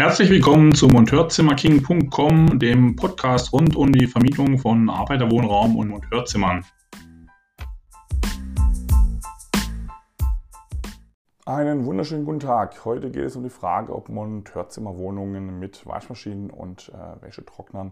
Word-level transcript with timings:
Herzlich 0.00 0.30
willkommen 0.30 0.76
zu 0.76 0.86
Monteurzimmerking.com, 0.86 2.60
dem 2.60 2.94
Podcast 2.94 3.52
rund 3.52 3.74
um 3.74 3.90
die 3.90 4.06
Vermietung 4.06 4.56
von 4.56 4.88
Arbeiterwohnraum 4.88 5.74
und 5.74 5.88
Monteurzimmern. 5.88 6.64
Einen 11.44 11.84
wunderschönen 11.84 12.24
guten 12.24 12.38
Tag. 12.38 12.84
Heute 12.84 13.10
geht 13.10 13.24
es 13.24 13.34
um 13.34 13.42
die 13.42 13.50
Frage, 13.50 13.92
ob 13.92 14.08
Monteurzimmerwohnungen 14.08 15.58
mit 15.58 15.84
Waschmaschinen 15.84 16.50
und 16.50 16.92
äh, 16.94 17.20
Wäschetrocknern 17.20 17.90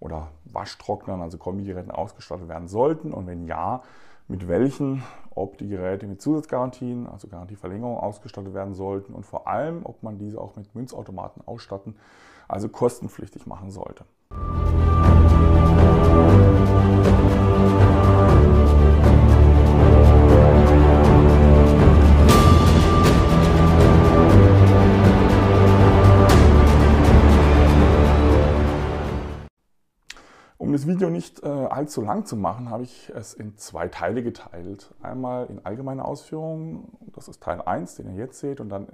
oder 0.00 0.28
Waschtrocknern, 0.44 1.22
also 1.22 1.38
Kombigeräten 1.38 1.90
ausgestattet 1.90 2.48
werden 2.48 2.68
sollten 2.68 3.10
und 3.10 3.26
wenn 3.26 3.46
ja, 3.46 3.82
mit 4.28 4.46
welchen, 4.46 5.02
ob 5.34 5.56
die 5.56 5.68
Geräte 5.68 6.06
mit 6.06 6.20
Zusatzgarantien, 6.20 7.06
also 7.06 7.28
Garantieverlängerung 7.28 7.96
ausgestattet 7.96 8.52
werden 8.52 8.74
sollten 8.74 9.14
und 9.14 9.24
vor 9.24 9.48
allem, 9.48 9.80
ob 9.84 10.02
man 10.02 10.18
diese 10.18 10.38
auch 10.38 10.54
mit 10.56 10.74
Münzautomaten 10.74 11.42
ausstatten, 11.46 11.96
also 12.46 12.68
kostenpflichtig 12.68 13.46
machen 13.46 13.70
sollte. 13.70 14.04
Um 30.68 30.72
das 30.72 30.86
Video 30.86 31.08
nicht 31.08 31.42
äh, 31.42 31.46
allzu 31.46 32.02
lang 32.02 32.26
zu 32.26 32.36
machen, 32.36 32.68
habe 32.68 32.82
ich 32.82 33.10
es 33.16 33.32
in 33.32 33.56
zwei 33.56 33.88
Teile 33.88 34.22
geteilt. 34.22 34.94
Einmal 35.00 35.46
in 35.46 35.64
allgemeine 35.64 36.04
Ausführungen, 36.04 36.92
das 37.14 37.26
ist 37.26 37.42
Teil 37.42 37.62
1, 37.62 37.94
den 37.94 38.10
ihr 38.10 38.16
jetzt 38.16 38.38
seht, 38.38 38.60
und 38.60 38.68
dann 38.68 38.86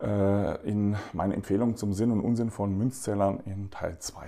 äh, 0.00 0.06
äh, 0.06 0.66
in 0.66 0.96
meine 1.12 1.34
Empfehlung 1.34 1.76
zum 1.76 1.92
Sinn 1.92 2.10
und 2.10 2.20
Unsinn 2.20 2.48
von 2.48 2.74
Münzzählern 2.78 3.40
in 3.44 3.70
Teil 3.70 3.98
2. 3.98 4.24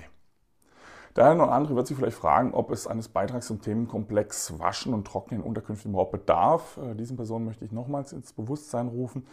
Der 1.17 1.25
eine 1.25 1.43
oder 1.43 1.53
andere 1.53 1.75
wird 1.75 1.87
sich 1.87 1.97
vielleicht 1.97 2.19
fragen, 2.19 2.53
ob 2.53 2.71
es 2.71 2.87
eines 2.87 3.09
Beitrags 3.09 3.47
zum 3.47 3.63
Themenkomplex 3.63 4.59
Waschen 4.59 4.93
und 4.93 5.07
Trocknen 5.07 5.41
in 5.41 5.47
Unterkünften 5.47 5.93
überhaupt 5.93 6.13
bedarf. 6.13 6.77
Äh, 6.77 6.97
diesen 6.97 7.17
Personen 7.17 7.47
möchte 7.47 7.65
ich 7.65 7.73
nochmals 7.73 8.13
ins 8.13 8.35
Bewusstsein 8.35 8.89
rufen, 8.89 9.27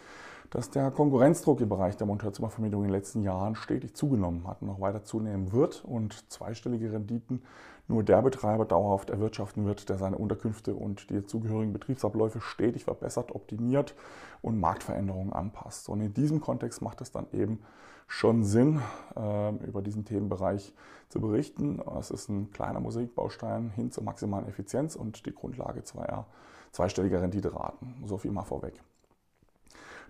dass 0.50 0.70
der 0.70 0.90
Konkurrenzdruck 0.90 1.60
im 1.60 1.68
Bereich 1.68 1.96
der 1.96 2.06
Monteurzimmervermietung 2.06 2.82
in 2.82 2.88
den 2.88 2.94
letzten 2.94 3.22
Jahren 3.22 3.54
stetig 3.54 3.94
zugenommen 3.94 4.46
hat 4.46 4.62
und 4.62 4.68
noch 4.68 4.80
weiter 4.80 5.04
zunehmen 5.04 5.52
wird 5.52 5.84
und 5.84 6.30
zweistellige 6.30 6.92
Renditen 6.92 7.42
nur 7.86 8.02
der 8.02 8.22
Betreiber 8.22 8.64
dauerhaft 8.64 9.10
erwirtschaften 9.10 9.66
wird, 9.66 9.88
der 9.88 9.98
seine 9.98 10.16
Unterkünfte 10.16 10.74
und 10.74 11.10
die 11.10 11.26
zugehörigen 11.26 11.72
Betriebsabläufe 11.72 12.40
stetig 12.40 12.84
verbessert, 12.84 13.34
optimiert 13.34 13.94
und 14.40 14.58
Marktveränderungen 14.58 15.32
anpasst. 15.32 15.88
Und 15.88 16.00
in 16.00 16.14
diesem 16.14 16.40
Kontext 16.40 16.80
macht 16.80 17.00
es 17.02 17.12
dann 17.12 17.26
eben 17.32 17.60
schon 18.06 18.42
Sinn, 18.42 18.80
ähm, 19.16 19.58
über 19.66 19.82
diesen 19.82 20.04
Themenbereich 20.04 20.72
zu 21.08 21.20
berichten. 21.20 21.80
Es 21.98 22.10
ist 22.10 22.28
ein 22.28 22.50
kleiner 22.50 22.80
Mosaikbaustein 22.80 23.70
hin 23.70 23.90
zur 23.90 24.04
maximalen 24.04 24.48
Effizienz 24.48 24.96
und 24.96 25.26
die 25.26 25.34
Grundlage 25.34 25.82
zweier 25.84 26.26
zweistelliger 26.74 27.22
Renditeraten. 27.22 28.02
So 28.04 28.18
viel 28.18 28.32
mal 28.32 28.42
vorweg. 28.42 28.82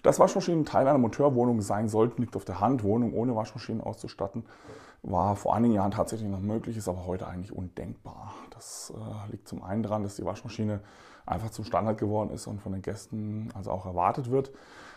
Dass 0.04 0.20
Waschmaschinen 0.20 0.66
Teil 0.66 0.86
einer 0.86 0.98
Monteurwohnung 0.98 1.62
sein 1.62 1.88
sollten, 1.88 2.20
liegt 2.20 2.36
auf 2.36 2.44
der 2.44 2.60
Hand. 2.60 2.84
Wohnungen 2.84 3.14
ohne 3.14 3.34
Waschmaschinen 3.34 3.80
auszustatten, 3.80 4.44
war 5.02 5.34
vor 5.34 5.54
einigen 5.54 5.72
Jahren 5.72 5.92
tatsächlich 5.92 6.28
noch 6.28 6.40
möglich, 6.40 6.76
ist 6.76 6.88
aber 6.88 7.06
heute 7.06 7.26
eigentlich 7.26 7.52
undenkbar. 7.52 8.34
Das 8.50 8.92
äh, 8.94 9.30
liegt 9.32 9.48
zum 9.48 9.62
einen 9.62 9.82
daran, 9.82 10.02
dass 10.02 10.16
die 10.16 10.24
Waschmaschine 10.26 10.80
einfach 11.24 11.48
zum 11.48 11.64
Standard 11.64 11.96
geworden 11.96 12.28
ist 12.30 12.46
und 12.46 12.60
von 12.60 12.72
den 12.72 12.82
Gästen 12.82 13.48
also 13.54 13.70
auch 13.70 13.86
erwartet 13.86 14.30
wird. 14.30 14.50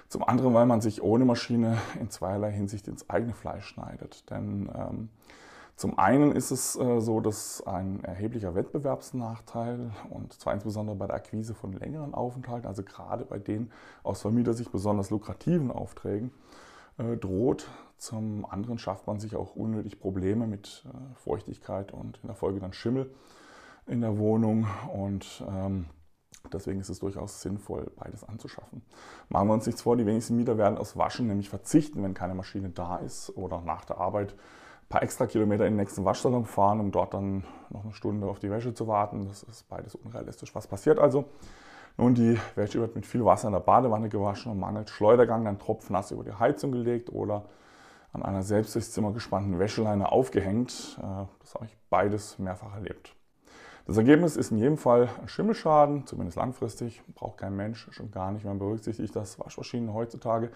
Zum 0.09 0.27
anderen, 0.27 0.53
weil 0.53 0.65
man 0.65 0.81
sich 0.81 1.01
ohne 1.01 1.23
Maschine 1.23 1.77
in 2.01 2.09
zweierlei 2.09 2.51
Hinsicht 2.51 2.89
ins 2.89 3.09
eigene 3.09 3.33
Fleisch 3.33 3.65
schneidet. 3.65 4.29
Denn 4.29 4.69
ähm, 4.75 5.09
zum 5.77 5.99
einen 5.99 6.31
ist 6.31 6.49
es 6.49 6.75
äh, 6.75 6.99
so, 6.99 7.21
dass 7.21 7.65
ein 7.67 8.03
erheblicher 8.03 8.55
Wettbewerbsnachteil 8.55 9.91
und 10.09 10.33
zwar 10.33 10.55
insbesondere 10.55 10.95
bei 10.95 11.05
der 11.05 11.17
Akquise 11.17 11.53
von 11.53 11.71
längeren 11.71 12.15
Aufenthalten, 12.15 12.67
also 12.67 12.81
gerade 12.81 13.25
bei 13.25 13.37
den 13.37 13.71
aus 14.01 14.21
Vermietersicht 14.21 14.71
besonders 14.71 15.11
lukrativen 15.11 15.71
Aufträgen, 15.71 16.31
äh, 16.97 17.15
droht. 17.15 17.69
Zum 17.97 18.45
anderen 18.45 18.79
schafft 18.79 19.05
man 19.05 19.19
sich 19.19 19.35
auch 19.35 19.55
unnötig 19.55 19.99
Probleme 19.99 20.47
mit 20.47 20.83
äh, 20.87 21.15
Feuchtigkeit 21.15 21.93
und 21.93 22.17
in 22.23 22.27
der 22.27 22.35
Folge 22.35 22.59
dann 22.59 22.73
Schimmel 22.73 23.13
in 23.85 24.01
der 24.01 24.17
Wohnung 24.17 24.65
und 24.91 25.43
ähm, 25.47 25.85
Deswegen 26.53 26.79
ist 26.79 26.87
es 26.87 26.99
durchaus 26.99 27.41
sinnvoll, 27.41 27.91
beides 27.97 28.23
anzuschaffen. 28.23 28.81
Machen 29.27 29.49
wir 29.49 29.53
uns 29.53 29.65
nichts 29.65 29.81
vor, 29.81 29.97
die 29.97 30.05
wenigsten 30.05 30.37
Mieter 30.37 30.57
werden 30.57 30.77
aus 30.77 30.95
Waschen 30.95 31.27
nämlich 31.27 31.49
verzichten, 31.49 32.03
wenn 32.03 32.13
keine 32.13 32.35
Maschine 32.35 32.69
da 32.69 32.97
ist 32.97 33.35
oder 33.35 33.61
nach 33.61 33.83
der 33.83 33.97
Arbeit 33.97 34.33
paar 34.89 35.03
extra 35.03 35.27
Kilometer 35.27 35.65
in 35.65 35.73
den 35.73 35.77
nächsten 35.77 36.05
Waschsalon 36.05 36.45
fahren, 36.45 36.79
um 36.79 36.91
dort 36.91 37.13
dann 37.13 37.43
noch 37.69 37.83
eine 37.83 37.93
Stunde 37.93 38.27
auf 38.27 38.39
die 38.39 38.49
Wäsche 38.49 38.73
zu 38.73 38.87
warten. 38.87 39.27
Das 39.27 39.43
ist 39.43 39.67
beides 39.67 39.95
unrealistisch. 39.95 40.55
Was 40.55 40.67
passiert 40.67 40.99
also? 40.99 41.25
Nun, 41.97 42.13
die 42.13 42.39
Wäsche 42.55 42.79
wird 42.79 42.95
mit 42.95 43.05
viel 43.05 43.25
Wasser 43.25 43.47
in 43.47 43.53
der 43.53 43.59
Badewanne 43.59 44.07
gewaschen 44.07 44.51
und 44.51 44.59
mangelt 44.59 44.89
Schleudergang 44.89 45.43
dann 45.43 45.57
tropfnass 45.57 46.11
über 46.11 46.23
die 46.23 46.33
Heizung 46.33 46.71
gelegt 46.71 47.11
oder 47.11 47.45
an 48.13 48.23
einer 48.23 48.43
selbst 48.43 48.75
durchs 48.75 48.91
Zimmer 48.91 49.11
gespannten 49.11 49.59
Wäscheleine 49.59 50.11
aufgehängt. 50.11 50.97
Äh, 50.99 51.25
das 51.39 51.55
habe 51.55 51.65
ich 51.65 51.77
beides 51.89 52.39
mehrfach 52.39 52.73
erlebt. 52.75 53.13
Das 53.87 53.97
Ergebnis 53.97 54.35
ist 54.35 54.51
in 54.51 54.57
jedem 54.57 54.77
Fall 54.77 55.09
ein 55.21 55.29
Schimmelschaden, 55.29 56.05
zumindest 56.05 56.37
langfristig. 56.37 57.01
Braucht 57.15 57.37
kein 57.37 57.55
Mensch, 57.55 57.87
schon 57.91 58.11
gar 58.11 58.31
nicht. 58.31 58.45
Man 58.45 58.59
berücksichtigt, 58.59 59.15
dass 59.15 59.39
Waschmaschinen 59.39 59.93
heutzutage 59.93 60.51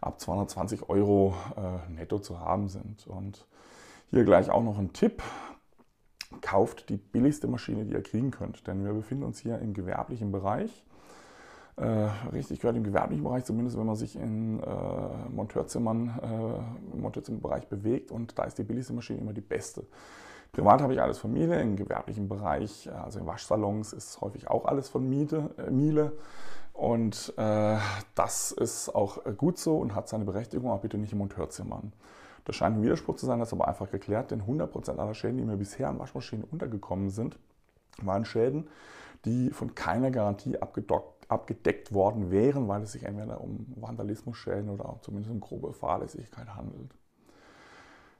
ab 0.00 0.20
220 0.20 0.88
Euro 0.88 1.34
äh, 1.56 1.90
netto 1.90 2.18
zu 2.18 2.40
haben 2.40 2.68
sind. 2.68 3.06
Und 3.06 3.46
hier 4.12 4.24
gleich 4.24 4.50
auch 4.50 4.62
noch 4.62 4.78
ein 4.78 4.92
Tipp. 4.92 5.22
Kauft 6.42 6.88
die 6.90 6.96
billigste 6.96 7.48
Maschine, 7.48 7.84
die 7.84 7.92
ihr 7.92 8.02
kriegen 8.02 8.30
könnt, 8.30 8.66
denn 8.66 8.84
wir 8.84 8.92
befinden 8.92 9.24
uns 9.24 9.38
hier 9.38 9.58
im 9.58 9.74
gewerblichen 9.74 10.30
Bereich. 10.30 10.84
Äh, 11.76 11.86
richtig 12.32 12.60
gehört 12.60 12.76
im 12.76 12.84
gewerblichen 12.84 13.24
Bereich, 13.24 13.44
zumindest 13.44 13.78
wenn 13.78 13.86
man 13.86 13.96
sich 13.96 14.16
in 14.16 14.60
äh, 14.60 15.30
Monteurzimmern, 15.30 16.20
äh, 16.22 16.94
im 16.94 17.00
Monteurzimmerbereich 17.00 17.68
bewegt 17.68 18.10
und 18.10 18.38
da 18.38 18.44
ist 18.44 18.58
die 18.58 18.64
billigste 18.64 18.92
Maschine 18.92 19.20
immer 19.20 19.32
die 19.32 19.40
beste. 19.40 19.86
Privat 20.52 20.82
habe 20.82 20.92
ich 20.92 21.00
alles 21.00 21.16
von 21.16 21.32
Miele, 21.32 21.58
im 21.62 21.76
gewerblichen 21.76 22.28
Bereich, 22.28 22.90
also 22.92 23.18
in 23.18 23.26
Waschsalons 23.26 23.94
ist 23.94 24.20
häufig 24.20 24.48
auch 24.48 24.66
alles 24.66 24.90
von 24.90 25.08
Miete, 25.08 25.54
äh, 25.56 25.70
Miele. 25.70 26.12
Und 26.74 27.32
äh, 27.38 27.76
das 28.14 28.52
ist 28.52 28.94
auch 28.94 29.18
gut 29.36 29.58
so 29.58 29.78
und 29.78 29.94
hat 29.94 30.08
seine 30.08 30.24
Berechtigung, 30.24 30.70
aber 30.70 30.82
bitte 30.82 30.98
nicht 30.98 31.12
im 31.12 31.18
Monteurzimmern. 31.18 31.92
Das 32.44 32.56
scheint 32.56 32.76
ein 32.76 32.82
Widerspruch 32.82 33.16
zu 33.16 33.26
sein, 33.26 33.38
das 33.38 33.48
ist 33.48 33.52
aber 33.54 33.68
einfach 33.68 33.90
geklärt, 33.90 34.30
denn 34.30 34.42
100% 34.42 34.96
aller 34.96 35.14
Schäden, 35.14 35.38
die 35.38 35.44
mir 35.44 35.56
bisher 35.56 35.88
an 35.88 35.98
Waschmaschinen 35.98 36.44
untergekommen 36.44 37.10
sind, 37.10 37.38
waren 37.98 38.24
Schäden, 38.24 38.68
die 39.24 39.50
von 39.50 39.74
keiner 39.74 40.10
Garantie 40.10 40.58
abgedeckt 40.58 41.94
worden 41.94 42.30
wären, 42.30 42.66
weil 42.66 42.82
es 42.82 42.92
sich 42.92 43.04
entweder 43.04 43.40
um 43.40 43.66
Vandalismusschäden 43.76 44.70
oder 44.70 44.98
zumindest 45.02 45.30
um 45.30 45.40
grobe 45.40 45.72
Fahrlässigkeit 45.72 46.54
handelt. 46.54 46.90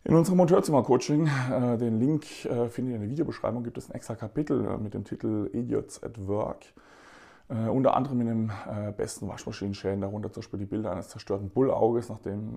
In 0.05 0.17
unserem 0.17 0.39
Monteurzimmer-Coaching, 0.39 1.29
äh, 1.53 1.79
den 1.79 2.01
Link 2.01 2.45
äh, 2.45 2.69
findet 2.69 2.93
ihr 2.93 2.97
in 2.97 3.03
der 3.03 3.11
Videobeschreibung, 3.11 3.63
gibt 3.63 3.79
es 3.79 3.89
ein 3.89 3.95
extra 3.95 4.17
Kapitel 4.17 4.67
äh, 4.67 4.77
mit 4.77 4.95
dem 4.95 5.05
Titel 5.05 5.49
Idiots 5.53 6.03
at 6.03 6.27
Work. 6.27 6.65
Äh, 7.53 7.69
unter 7.69 7.95
anderem 7.97 8.21
in 8.23 8.27
den 8.27 8.53
äh, 8.71 8.93
besten 8.93 9.29
Waschmaschinenschäden, 9.29 10.01
darunter 10.01 10.33
zum 10.33 10.41
Beispiel 10.41 10.61
die 10.61 10.67
Bilder 10.67 10.93
eines 10.93 11.09
zerstörten 11.09 11.51
Bullauges, 11.51 12.09
nachdem 12.09 12.57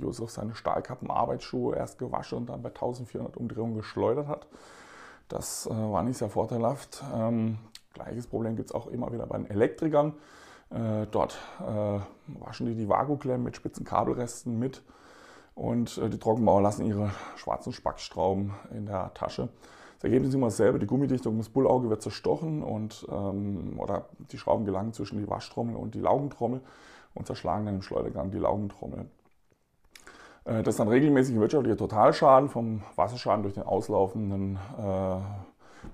Josef 0.00 0.30
seine 0.30 0.54
Stahlkappen 0.54 1.10
Arbeitsschuhe 1.10 1.74
erst 1.74 1.98
gewaschen 1.98 2.38
und 2.38 2.50
dann 2.50 2.62
bei 2.62 2.68
1400 2.68 3.36
Umdrehungen 3.36 3.74
geschleudert 3.74 4.28
hat. 4.28 4.46
Das 5.28 5.66
äh, 5.66 5.70
war 5.70 6.02
nicht 6.02 6.18
sehr 6.18 6.28
vorteilhaft. 6.28 7.02
Ähm, 7.14 7.58
gleiches 7.94 8.28
Problem 8.28 8.54
gibt 8.56 8.68
es 8.68 8.74
auch 8.74 8.86
immer 8.86 9.12
wieder 9.12 9.26
bei 9.26 9.36
den 9.36 9.50
Elektrikern. 9.50 10.12
Äh, 10.70 11.06
dort 11.10 11.38
äh, 11.60 11.98
waschen 12.40 12.66
die 12.66 12.74
die 12.74 12.88
Vagoklemmen 12.88 13.42
mit 13.42 13.56
spitzen 13.56 13.84
Kabelresten 13.84 14.58
mit 14.58 14.82
und 15.54 15.98
äh, 15.98 16.08
die 16.08 16.18
Trockenbauer 16.18 16.62
lassen 16.62 16.84
ihre 16.84 17.10
schwarzen 17.36 17.72
Spackstrauben 17.72 18.52
in 18.70 18.86
der 18.86 19.12
Tasche. 19.14 19.48
Das 19.96 20.04
Ergebnis 20.04 20.28
ist 20.28 20.34
immer 20.34 20.48
dasselbe, 20.48 20.78
die 20.78 20.86
Gummidichtung 20.86 21.38
des 21.38 21.48
Bullauge 21.48 21.88
wird 21.88 22.02
zerstochen 22.02 22.62
und, 22.62 23.06
ähm, 23.10 23.78
oder 23.78 24.06
die 24.30 24.38
Schrauben 24.38 24.66
gelangen 24.66 24.92
zwischen 24.92 25.18
die 25.18 25.28
Waschtrommel 25.28 25.74
und 25.74 25.94
die 25.94 26.00
Laugentrommel 26.00 26.60
und 27.14 27.26
zerschlagen 27.26 27.64
dann 27.64 27.76
im 27.76 27.82
Schleudergang 27.82 28.30
die 28.30 28.38
Laugentrommel. 28.38 29.06
Äh, 30.44 30.62
das 30.62 30.74
ist 30.74 30.80
dann 30.80 30.88
regelmäßig 30.88 31.36
wirtschaftlicher 31.36 31.78
Totalschaden 31.78 32.50
vom 32.50 32.82
Wasserschaden 32.94 33.42
durch 33.42 33.54
den 33.54 33.64
auslaufenden, 33.64 34.58
äh, 34.78 35.16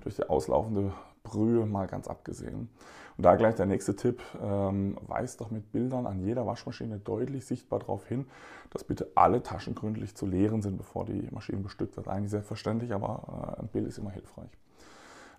durch 0.03 0.15
die 0.15 0.29
auslaufende 0.29 0.91
Brühe 1.23 1.65
mal 1.65 1.87
ganz 1.87 2.07
abgesehen. 2.07 2.69
Und 3.17 3.25
da 3.25 3.35
gleich 3.35 3.55
der 3.55 3.65
nächste 3.65 3.95
Tipp, 3.95 4.21
ähm, 4.41 4.97
weist 5.07 5.41
doch 5.41 5.51
mit 5.51 5.71
Bildern 5.71 6.07
an 6.07 6.19
jeder 6.19 6.45
Waschmaschine 6.47 6.99
deutlich 6.99 7.45
sichtbar 7.45 7.79
darauf 7.79 8.05
hin, 8.07 8.25
dass 8.71 8.83
bitte 8.83 9.11
alle 9.15 9.43
Taschen 9.43 9.75
gründlich 9.75 10.15
zu 10.15 10.25
leeren 10.25 10.61
sind, 10.61 10.77
bevor 10.77 11.05
die 11.05 11.27
Maschine 11.31 11.59
bestückt 11.59 11.95
wird. 11.95 12.07
Eigentlich 12.07 12.31
selbstverständlich, 12.31 12.93
aber 12.93 13.55
äh, 13.57 13.61
ein 13.61 13.67
Bild 13.67 13.87
ist 13.87 13.97
immer 13.97 14.11
hilfreich. 14.11 14.49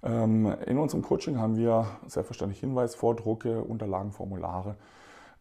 Ähm, 0.05 0.55
in 0.67 0.79
unserem 0.79 1.03
Coaching 1.03 1.39
haben 1.39 1.57
wir 1.57 1.87
selbstverständlich 2.07 2.61
Hinweisvordrucke, 2.61 3.63
Unterlagen, 3.63 4.13
Formulare 4.13 4.77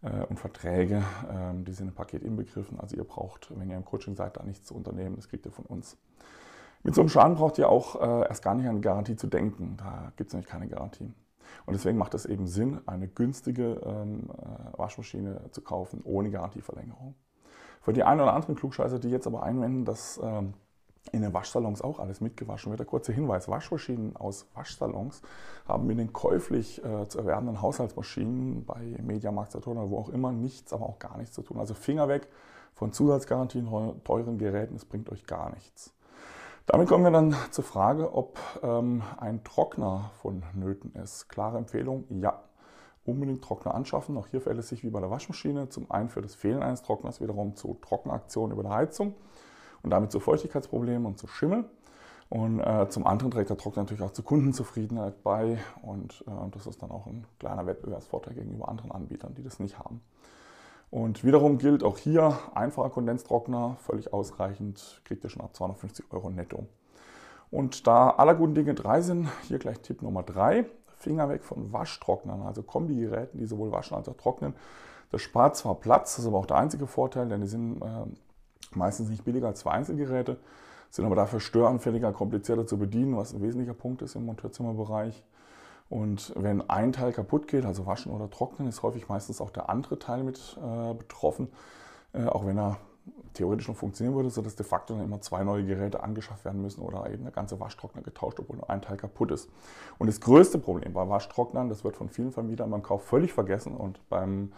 äh, 0.02 0.24
und 0.30 0.40
Verträge, 0.40 1.04
ähm, 1.30 1.66
die 1.66 1.74
sind 1.74 1.90
im 1.90 1.94
Paket 1.94 2.24
inbegriffen. 2.24 2.80
Also 2.80 2.96
ihr 2.96 3.04
braucht, 3.04 3.52
wenn 3.58 3.70
ihr 3.70 3.78
im 3.78 3.86
Coaching 3.86 4.16
seid, 4.16 4.38
da 4.38 4.44
nichts 4.44 4.66
zu 4.66 4.76
unternehmen, 4.76 5.18
das 5.18 5.28
kriegt 5.28 5.46
ihr 5.46 5.52
von 5.52 5.66
uns. 5.66 5.98
Mit 6.84 6.96
so 6.96 7.02
einem 7.02 7.10
Schaden 7.10 7.36
braucht 7.36 7.58
ihr 7.58 7.70
auch 7.70 8.02
äh, 8.02 8.28
erst 8.28 8.44
gar 8.44 8.56
nicht 8.56 8.66
an 8.66 8.72
eine 8.72 8.82
Garantie 8.82 9.16
zu 9.16 9.28
denken. 9.28 9.78
Da 9.78 10.12
gibt 10.18 10.30
es 10.30 10.34
nämlich 10.34 10.50
keine 10.50 10.68
Garantie. 10.68 11.14
Und 11.66 11.74
deswegen 11.74 11.98
macht 11.98 12.14
es 12.14 12.26
eben 12.26 12.46
Sinn, 12.48 12.82
eine 12.86 13.08
günstige 13.08 13.82
ähm, 13.86 14.30
äh, 14.30 14.78
Waschmaschine 14.78 15.42
zu 15.52 15.62
kaufen 15.62 16.02
ohne 16.04 16.30
Garantieverlängerung. 16.30 17.16
Für 17.82 17.94
die 17.94 18.04
einen 18.04 18.22
oder 18.22 18.34
anderen 18.34 18.56
Klugscheißer, 18.56 19.00
die 19.00 19.10
jetzt 19.10 19.28
aber 19.28 19.44
einwenden, 19.44 19.86
dass 19.86 20.20
ähm, 20.22 20.54
in 21.12 21.22
den 21.22 21.34
Waschsalons 21.34 21.82
auch 21.82 22.00
alles 22.00 22.22
mitgewaschen 22.22 22.72
wird. 22.72 22.80
Der 22.80 22.88
kurze 22.88 23.12
Hinweis, 23.12 23.50
Waschmaschinen 23.50 24.16
aus 24.16 24.48
Waschsalons 24.54 25.22
haben 25.68 25.86
mit 25.86 26.00
den 26.00 26.14
käuflich 26.14 26.84
äh, 26.84 27.08
zu 27.08 27.20
erwerbenden 27.20 27.62
Haushaltsmaschinen 27.62 28.66
bei 28.66 28.98
Mediamarkt, 29.02 29.52
Saturn 29.52 29.78
oder 29.78 29.90
wo 29.90 29.98
auch 30.00 30.10
immer 30.10 30.32
nichts, 30.32 30.72
aber 30.74 30.86
auch 30.86 31.00
gar 31.00 31.18
nichts 31.18 31.36
zu 31.36 31.42
tun. 31.42 31.60
Also 31.60 31.74
Finger 31.74 32.08
weg 32.08 32.28
von 32.74 32.92
Zusatzgarantien, 32.92 33.70
teuren 34.04 34.38
Geräten, 34.38 34.76
es 34.76 34.86
bringt 34.86 35.10
euch 35.12 35.26
gar 35.26 35.54
nichts. 35.54 35.94
Damit 36.66 36.88
kommen 36.88 37.04
wir 37.04 37.12
dann 37.12 37.36
zur 37.52 37.64
Frage, 37.64 38.14
ob 38.14 38.40
ähm, 38.62 39.04
ein 39.18 39.44
Trockner 39.44 40.12
vonnöten 40.22 40.94
ist. 40.96 41.28
Klare 41.28 41.58
Empfehlung, 41.58 42.06
ja. 42.10 42.42
Unbedingt 43.06 43.44
Trockner 43.44 43.76
anschaffen. 43.76 44.18
Auch 44.18 44.28
hier 44.28 44.40
verhält 44.40 44.62
es 44.62 44.70
sich 44.70 44.82
wie 44.84 44.90
bei 44.90 45.02
der 45.02 45.12
Waschmaschine. 45.12 45.68
Zum 45.68 45.92
einen 45.92 46.08
für 46.08 46.22
das 46.22 46.36
Fehlen 46.36 46.64
eines 46.64 46.82
Trockners 46.82 47.20
wiederum 47.20 47.58
zu 47.58 47.78
Trockenaktionen 47.82 48.54
über 48.54 48.64
der 48.64 48.72
Heizung 48.72 49.14
und 49.82 49.90
damit 49.90 50.12
zu 50.12 50.22
Feuchtigkeitsproblemen 50.22 51.06
und 51.06 51.18
zu 51.18 51.28
Schimmel. 51.28 51.66
Und 52.30 52.62
äh, 52.62 52.88
zum 52.90 53.06
anderen 53.06 53.32
trägt 53.32 53.50
der 53.50 53.58
Trockner 53.58 53.84
natürlich 53.84 54.02
auch 54.02 54.14
zur 54.14 54.24
Kundenzufriedenheit 54.24 55.22
bei 55.22 55.60
und 55.82 56.24
äh, 56.28 56.50
das 56.52 56.66
ist 56.66 56.82
dann 56.82 56.90
auch 56.90 57.06
ein 57.06 57.28
kleiner 57.40 57.68
Wettbewerbsvorteil 57.68 58.34
gegenüber 58.34 58.70
anderen 58.70 58.92
Anbietern, 58.92 59.36
die 59.36 59.44
das 59.44 59.60
nicht 59.60 59.78
haben. 59.78 60.02
Und 60.94 61.24
wiederum 61.24 61.58
gilt 61.58 61.84
auch 61.84 61.98
hier 61.98 62.38
einfacher 62.54 62.92
Kondenstrockner, 62.92 63.78
völlig 63.80 64.14
ausreichend, 64.14 65.02
kriegt 65.06 65.24
ihr 65.24 65.30
schon 65.32 65.42
ab 65.42 65.56
250 65.56 66.06
Euro 66.12 66.30
netto. 66.30 66.68
Und 67.50 67.88
da 67.88 68.12
aller 68.12 68.36
guten 68.36 68.54
Dinge 68.54 68.76
drei 68.76 69.02
sind, 69.02 69.28
hier 69.48 69.58
gleich 69.58 69.80
Tipp 69.80 70.04
Nummer 70.04 70.22
drei. 70.22 70.66
Finger 71.00 71.30
weg 71.30 71.44
von 71.44 71.74
Waschtrocknern, 71.74 72.44
also 72.44 72.62
Kombigeräten, 72.62 73.40
die 73.40 73.48
sowohl 73.48 73.72
waschen 73.72 73.98
als 73.98 74.08
auch 74.08 74.18
trocknen. 74.18 74.54
Das 75.10 75.24
spart 75.24 75.58
zwar 75.58 75.74
Platz, 75.74 76.16
das 76.16 76.26
ist 76.26 76.28
aber 76.28 76.38
auch 76.38 76.46
der 76.46 76.58
einzige 76.58 76.86
Vorteil, 76.86 77.28
denn 77.28 77.42
die 77.42 77.48
sind 77.48 77.82
äh, 77.82 78.06
meistens 78.76 79.10
nicht 79.10 79.26
billiger 79.26 79.48
als 79.48 79.62
zwei 79.62 79.72
Einzelgeräte, 79.72 80.38
sind 80.92 81.06
aber 81.06 81.16
dafür 81.16 81.40
störanfälliger, 81.40 82.12
komplizierter 82.12 82.68
zu 82.68 82.78
bedienen, 82.78 83.18
was 83.18 83.34
ein 83.34 83.42
wesentlicher 83.42 83.74
Punkt 83.74 84.04
ist 84.04 84.14
im 84.16 84.28
Monteurzimmerbereich. 84.28 85.24
Und 85.90 86.34
wenn 86.36 86.68
ein 86.70 86.92
Teil 86.94 87.14
kaputt 87.14 87.48
geht, 87.48 87.66
also 87.66 87.86
waschen 87.86 88.12
oder 88.12 88.30
trocknen, 88.30 88.68
ist 88.68 88.84
häufig 88.84 89.10
meistens 89.10 89.42
auch 89.42 89.50
der 89.52 89.70
andere 89.70 90.00
Teil 90.00 90.24
mit 90.24 90.58
äh, 90.58 90.94
betroffen, 90.94 91.50
äh, 92.14 92.26
auch 92.26 92.46
wenn 92.46 92.58
er 92.58 92.78
theoretisch 93.34 93.68
noch 93.68 93.76
funktionieren 93.76 94.16
würde, 94.16 94.30
sodass 94.30 94.56
de 94.56 94.66
facto 94.66 94.94
dann 94.94 95.04
immer 95.04 95.22
zwei 95.22 95.44
neue 95.44 95.66
Geräte 95.66 96.04
angeschafft 96.04 96.46
werden 96.46 96.62
müssen 96.62 96.82
oder 96.82 97.10
eben 97.12 97.24
der 97.24 97.32
ganze 97.32 97.60
Waschtrockner 97.60 98.02
getauscht, 98.02 98.40
obwohl 98.40 98.58
nur 98.58 98.70
ein 98.70 98.82
Teil 98.82 98.98
kaputt 98.98 99.32
ist. 99.32 99.50
Und 99.98 100.08
das 100.08 100.22
größte 100.22 100.58
Problem 100.58 100.94
bei 100.94 101.08
Waschtrocknern, 101.08 101.70
das 101.70 101.84
wird 101.84 101.98
von 101.98 102.10
vielen 102.10 102.32
Vermietern 102.32 102.70
beim 102.70 102.84
Kauf 102.84 103.04
völlig 103.04 103.34
vergessen 103.34 103.76
und 103.76 104.00
beim 104.10 104.54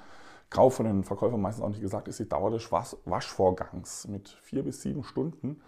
Kauf 0.50 0.76
von 0.76 0.86
den 0.86 1.04
Verkäufern 1.04 1.42
meistens 1.42 1.64
auch 1.64 1.70
nicht 1.70 1.82
gesagt, 1.82 2.08
ist 2.08 2.20
die 2.20 2.30
Dauer 2.30 2.52
des 2.52 2.72
Waschvorgangs 2.72 4.08
mit 4.08 4.30
vier 4.42 4.64
bis 4.64 4.82
sieben 4.82 5.04
Stunden. 5.04 5.62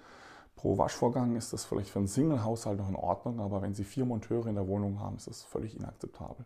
Pro 0.57 0.77
Waschvorgang 0.77 1.36
ist 1.36 1.54
das 1.54 1.65
vielleicht 1.65 1.92
für 1.92 2.00
einen 2.00 2.07
Single-Haushalt 2.07 2.80
noch 2.80 2.89
in 2.89 2.95
Ordnung, 2.95 3.39
aber 3.39 3.62
wenn 3.62 3.75
Sie 3.75 3.83
vier 3.83 4.06
Monteure 4.06 4.48
in 4.48 4.56
der 4.56 4.68
Wohnung 4.68 5.00
haben, 5.00 5.15
ist 5.15 5.27
das 5.27 5.44
völlig 5.44 5.77
inakzeptabel. 5.77 6.45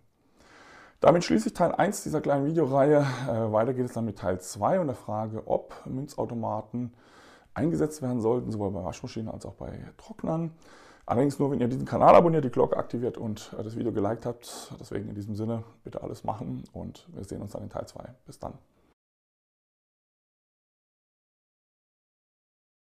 Damit 1.00 1.24
schließe 1.24 1.48
ich 1.48 1.54
Teil 1.54 1.72
1 1.72 2.04
dieser 2.04 2.22
kleinen 2.22 2.46
Videoreihe. 2.46 3.00
Äh, 3.28 3.52
weiter 3.52 3.74
geht 3.74 3.86
es 3.86 3.94
dann 3.94 4.06
mit 4.06 4.20
Teil 4.20 4.40
2 4.40 4.82
und 4.82 4.88
der 4.88 4.96
Frage, 4.96 5.48
ob 5.48 5.74
Münzautomaten 5.86 6.94
eingesetzt 7.54 8.02
werden 8.02 8.22
sollten, 8.22 8.52
sowohl 8.52 8.72
bei 8.72 8.84
Waschmaschinen 8.84 9.30
als 9.34 9.46
auch 9.46 9.56
bei 9.56 9.80
Trocknern. 9.98 10.52
Allerdings 11.06 11.40
nur, 11.40 11.50
wenn 11.50 11.60
ihr 11.60 11.68
diesen 11.68 11.86
Kanal 11.86 12.14
abonniert, 12.14 12.46
die 12.46 12.52
Glocke 12.52 12.78
aktiviert 12.78 13.18
und 13.18 13.56
äh, 13.58 13.64
das 13.64 13.78
Video 13.78 13.92
geliked 13.94 14.26
habt. 14.26 14.74
Deswegen 14.80 15.08
in 15.08 15.16
diesem 15.16 15.36
Sinne 15.36 15.64
bitte 15.84 16.04
alles 16.04 16.24
machen 16.24 16.66
und 16.74 17.08
wir 17.14 17.24
sehen 17.24 17.42
uns 17.42 17.54
dann 17.54 17.64
in 17.64 17.70
Teil 17.70 17.88
2. 17.88 18.04
Bis 18.26 18.38
dann. 18.40 18.54